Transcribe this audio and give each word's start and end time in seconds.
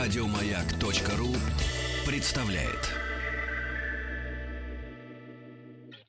Радиомаяк.ру 0.00 1.28
представляет. 2.06 2.88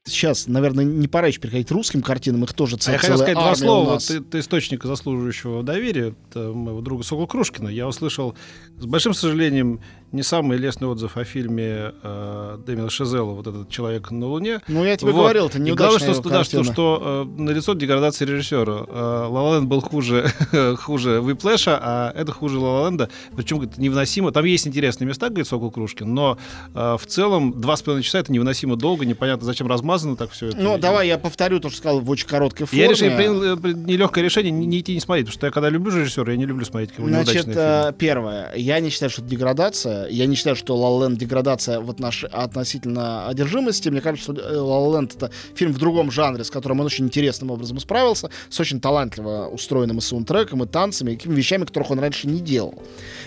Сейчас, 0.05 0.47
наверное, 0.47 0.85
не 0.85 1.09
пора 1.09 1.27
еще 1.27 1.41
переходить 1.41 1.67
к 1.67 1.71
русским 1.71 2.01
картинам, 2.01 2.45
их 2.45 2.53
тоже 2.53 2.77
А 2.77 2.79
цел- 2.79 2.93
я 2.93 2.99
хотел 2.99 3.17
сказать 3.17 3.33
два 3.35 3.53
слова. 3.53 3.99
ты 3.99 4.39
источника 4.39 4.87
заслуживающего 4.87 5.61
доверия, 5.61 6.15
это 6.29 6.53
моего 6.53 6.79
друга 6.79 7.03
Сокол 7.03 7.27
Крушкина. 7.27 7.67
Я 7.67 7.85
услышал 7.85 8.33
с 8.77 8.85
большим 8.85 9.13
сожалением 9.13 9.81
не 10.11 10.23
самый 10.23 10.57
лестный 10.57 10.87
отзыв 10.87 11.17
о 11.17 11.23
фильме 11.23 11.93
э, 12.03 12.57
Дэмила 12.65 12.89
Шазела 12.89 13.31
«Вот 13.31 13.47
этот 13.47 13.69
человек 13.69 14.11
на 14.11 14.27
Луне». 14.27 14.59
Ну, 14.67 14.83
я 14.83 14.97
тебе 14.97 15.11
Вот. 15.11 15.19
говорил, 15.21 15.47
это 15.47 15.57
И 15.57 15.61
неудачная 15.61 15.99
главное, 16.13 16.13
что, 16.21 16.29
да, 16.29 16.43
что, 16.43 16.63
что 16.63 17.25
э, 17.37 17.41
налицо 17.41 17.73
деградация 17.73 18.27
режиссера. 18.27 18.85
Э, 18.87 19.27
«Ла 19.29 19.41
Ла 19.43 19.55
Ленд» 19.57 19.67
был 19.69 19.81
хуже, 19.81 20.27
хуже 20.79 21.19
Whiplash, 21.21 21.63
а 21.67 22.11
это 22.15 22.31
хуже 22.31 22.59
«Ла 22.59 22.81
Ла 22.81 22.87
Ленда». 22.89 23.09
Причем 23.35 23.57
говорит, 23.57 23.77
невыносимо. 23.77 24.31
Там 24.31 24.45
есть 24.45 24.67
интересные 24.67 25.07
места, 25.07 25.27
говорит 25.29 25.47
Сокол 25.47 25.71
Крушкин, 25.71 26.13
но 26.13 26.37
э, 26.73 26.97
в 26.99 27.05
целом 27.05 27.59
два 27.61 27.75
с 27.77 27.81
половиной 27.81 28.03
часа 28.03 28.19
это 28.19 28.31
невыносимо 28.33 28.75
долго, 28.75 29.05
непонятно, 29.05 29.45
зачем 29.45 29.67
размазано 29.67 30.15
так 30.17 30.31
все 30.31 30.47
это. 30.47 30.57
Ну, 30.57 30.77
И- 30.77 30.81
давай 30.81 31.07
я 31.07 31.17
повторю 31.17 31.59
то, 31.59 31.69
что 31.69 31.77
сказал 31.77 32.01
в 32.01 32.09
очень 32.09 32.27
короткой 32.27 32.65
форме. 32.67 32.83
я 32.83 32.89
решил, 32.89 33.15
принял 33.15 33.43
э, 33.43 33.73
нелегкое 33.73 34.23
решение 34.23 34.51
не, 34.51 34.65
не 34.65 34.79
идти 34.81 34.93
не 34.93 34.99
смотреть, 34.99 35.25
потому 35.27 35.33
что 35.39 35.45
я 35.47 35.51
когда 35.51 35.69
люблю 35.69 35.95
режиссера, 35.95 36.31
я 36.31 36.37
не 36.37 36.45
люблю 36.45 36.65
смотреть 36.65 36.91
его 36.97 37.07
Значит, 37.07 37.47
неудачные 37.47 37.55
э, 37.57 37.81
фильмы. 37.85 37.95
первое. 37.97 38.53
Я 38.55 38.79
не 38.79 38.89
считаю, 38.89 39.09
что 39.09 39.21
это 39.21 39.29
деградация. 39.29 40.00
Я 40.09 40.25
не 40.25 40.35
считаю, 40.35 40.55
что 40.55 40.75
La 40.75 41.15
деградация 41.15 41.79
в 41.79 41.89
отнош... 41.89 42.23
относительно 42.23 43.27
одержимости. 43.27 43.89
Мне 43.89 44.01
кажется, 44.01 44.33
что 44.33 44.41
э, 44.41 44.55
La 44.55 44.99
Land 44.99 45.15
это 45.15 45.31
фильм 45.55 45.73
в 45.73 45.77
другом 45.77 46.11
жанре, 46.11 46.43
с 46.43 46.49
которым 46.49 46.79
он 46.79 46.85
очень 46.85 47.05
интересным 47.05 47.51
образом 47.51 47.79
справился, 47.79 48.29
с 48.49 48.59
очень 48.59 48.79
талантливо 48.79 49.47
устроенным 49.47 49.97
и 49.97 50.01
саундтреком, 50.01 50.63
и 50.63 50.67
танцами, 50.67 51.11
и 51.11 51.15
какими 51.15 51.35
вещами, 51.35 51.65
которых 51.65 51.91
он 51.91 51.99
раньше 51.99 52.27
не 52.27 52.39
делал. 52.39 52.75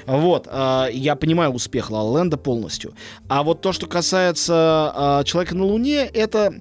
Вот. 0.07 0.49
э, 0.51 0.89
я 0.93 1.17
понимаю 1.17 1.53
успех 1.53 1.91
La 1.91 2.37
полностью. 2.37 2.95
А 3.29 3.43
вот 3.43 3.61
то, 3.61 3.73
что 3.73 3.87
касается 3.87 5.21
э, 5.21 5.25
«Человека 5.25 5.55
на 5.55 5.65
Луне», 5.65 6.11
это 6.13 6.55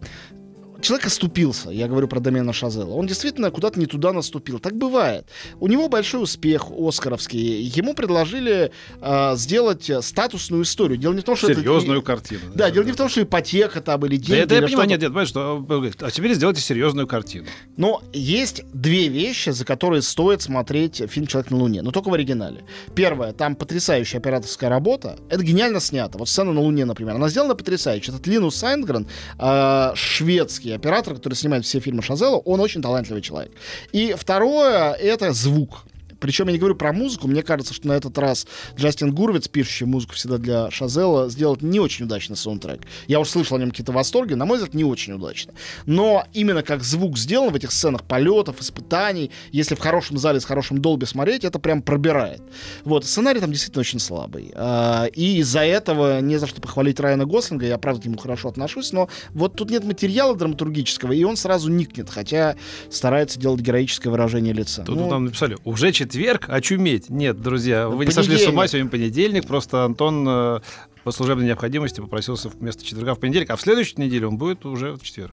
человек 0.83 1.07
оступился. 1.07 1.69
Я 1.69 1.87
говорю 1.87 2.07
про 2.07 2.19
Дамена 2.19 2.53
Шазела. 2.53 2.93
Он 2.93 3.07
действительно 3.07 3.49
куда-то 3.51 3.79
не 3.79 3.85
туда 3.85 4.13
наступил. 4.13 4.59
Так 4.59 4.75
бывает. 4.75 5.27
У 5.59 5.67
него 5.67 5.89
большой 5.89 6.23
успех 6.23 6.67
Оскаровский. 6.69 7.61
Ему 7.61 7.93
предложили 7.93 8.71
э, 9.01 9.35
сделать 9.35 9.89
э, 9.89 10.01
статусную 10.01 10.63
историю. 10.63 10.97
Дело 10.97 11.13
не 11.13 11.21
в 11.21 11.23
том, 11.23 11.35
что 11.35 11.47
Серьезную 11.47 11.99
это... 11.99 12.07
картину. 12.07 12.41
Да, 12.53 12.69
дело 12.69 12.83
не 12.83 12.91
в 12.91 12.95
том, 12.95 13.09
что 13.09 13.23
ипотека 13.23 13.81
там 13.81 14.05
или 14.05 14.17
Да 14.17 14.23
деньги. 14.25 14.41
это 14.41 14.55
я 14.55 14.61
понимаю, 14.61 14.89
нет, 14.89 15.01
нет, 15.01 15.09
понимаешь, 15.09 15.29
что 15.29 15.59
говорит, 15.59 16.01
а 16.03 16.11
теперь 16.11 16.33
сделайте 16.33 16.61
серьезную 16.61 17.07
картину. 17.07 17.47
Но 17.77 18.01
есть 18.13 18.63
две 18.73 19.07
вещи, 19.07 19.49
за 19.49 19.65
которые 19.65 20.01
стоит 20.01 20.41
смотреть 20.41 21.01
фильм 21.09 21.27
«Человек 21.27 21.51
на 21.51 21.57
Луне», 21.57 21.81
но 21.81 21.91
только 21.91 22.09
в 22.09 22.13
оригинале. 22.13 22.63
Первое, 22.95 23.33
там 23.33 23.55
потрясающая 23.55 24.19
операторская 24.19 24.69
работа. 24.69 25.17
Это 25.29 25.43
гениально 25.43 25.79
снято. 25.79 26.17
Вот 26.17 26.29
сцена 26.29 26.51
на 26.53 26.61
Луне, 26.61 26.85
например, 26.85 27.15
она 27.15 27.29
сделана 27.29 27.55
потрясающе. 27.55 28.11
Этот 28.11 28.27
Линус 28.27 28.55
Сайнгрен, 28.55 29.07
э, 29.39 29.91
шведский 29.95 30.72
оператор, 30.75 31.15
который 31.15 31.35
снимает 31.35 31.65
все 31.65 31.79
фильмы 31.79 32.01
Шазела, 32.01 32.37
он 32.37 32.59
очень 32.59 32.81
талантливый 32.81 33.21
человек. 33.21 33.51
И 33.91 34.15
второе, 34.17 34.93
это 34.93 35.33
звук. 35.33 35.85
Причем 36.23 36.47
я 36.47 36.53
не 36.53 36.57
говорю 36.57 36.75
про 36.75 36.93
музыку, 36.93 37.27
мне 37.27 37.43
кажется, 37.43 37.73
что 37.73 37.85
на 37.85 37.91
этот 37.91 38.17
раз 38.17 38.47
Джастин 38.77 39.13
Гурвиц, 39.13 39.49
пишущий 39.49 39.85
музыку 39.85 40.13
всегда 40.13 40.37
для 40.37 40.71
Шазела, 40.71 41.29
сделал 41.29 41.57
не 41.59 41.81
очень 41.81 42.05
удачный 42.05 42.37
саундтрек. 42.37 42.79
Я 43.07 43.19
уж 43.19 43.27
слышал 43.27 43.57
о 43.57 43.59
нем 43.59 43.71
какие-то 43.71 43.91
восторги, 43.91 44.33
на 44.33 44.45
мой 44.45 44.57
взгляд, 44.57 44.73
не 44.73 44.85
очень 44.85 45.11
удачно. 45.13 45.53
Но 45.85 46.25
именно 46.31 46.63
как 46.63 46.81
звук 46.81 47.17
сделан 47.17 47.51
в 47.51 47.55
этих 47.57 47.73
сценах 47.73 48.03
полетов, 48.03 48.61
испытаний, 48.61 49.31
если 49.51 49.75
в 49.75 49.79
хорошем 49.79 50.17
зале 50.17 50.39
с 50.39 50.45
хорошим 50.45 50.77
долби 50.77 51.05
смотреть, 51.05 51.43
это 51.43 51.59
прям 51.59 51.81
пробирает. 51.81 52.41
Вот, 52.85 53.03
сценарий 53.03 53.41
там 53.41 53.51
действительно 53.51 53.81
очень 53.81 53.99
слабый. 53.99 54.53
А, 54.55 55.07
И 55.07 55.39
из-за 55.39 55.65
этого 55.65 56.21
не 56.21 56.37
за 56.37 56.47
что 56.47 56.61
похвалить 56.61 57.01
Райана 57.01 57.25
Гослинга, 57.25 57.65
я 57.65 57.77
правда 57.77 58.01
к 58.01 58.05
нему 58.05 58.17
хорошо 58.17 58.47
отношусь, 58.47 58.93
но 58.93 59.09
вот 59.31 59.55
тут 59.57 59.69
нет 59.71 59.83
материала 59.83 60.37
драматургического, 60.37 61.11
и 61.11 61.25
он 61.25 61.35
сразу 61.35 61.69
никнет, 61.69 62.09
хотя 62.09 62.55
старается 62.89 63.41
делать 63.41 63.59
героическое 63.59 64.09
выражение 64.09 64.53
лица. 64.53 64.83
Тут 64.83 64.95
Ну, 64.95 65.09
нам 65.09 65.25
написали, 65.25 65.57
уже 65.65 65.91
четверг, 66.13 66.45
очуметь. 66.47 67.09
Нет, 67.09 67.41
друзья, 67.41 67.89
вы 67.89 68.05
не 68.05 68.11
сошли 68.11 68.37
с 68.37 68.47
ума, 68.47 68.67
сегодня 68.67 68.89
понедельник, 68.89 69.47
просто 69.47 69.83
Антон 69.83 70.25
э, 70.27 70.59
по 71.03 71.11
служебной 71.11 71.47
необходимости 71.47 72.01
попросился 72.01 72.49
вместо 72.49 72.85
четверга 72.85 73.15
в 73.15 73.19
понедельник, 73.19 73.49
а 73.49 73.55
в 73.55 73.61
следующей 73.61 73.95
неделе 73.97 74.27
он 74.27 74.37
будет 74.37 74.63
уже 74.65 74.93
в 74.93 75.01
четверг. 75.01 75.31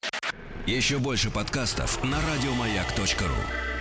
Еще 0.67 0.99
больше 0.99 1.31
подкастов 1.31 2.03
на 2.03 2.17
радиомаяк.ру. 2.17 3.80